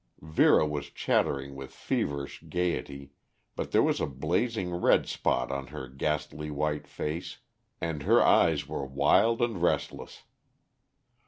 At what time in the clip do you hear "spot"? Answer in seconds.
5.05-5.51